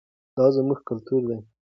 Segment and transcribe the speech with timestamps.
[0.37, 1.39] دا زموږ کلتور دی.